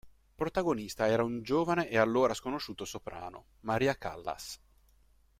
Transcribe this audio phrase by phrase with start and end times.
[0.35, 4.59] Protagonista era un giovane e allora sconosciuto soprano, Maria Callas.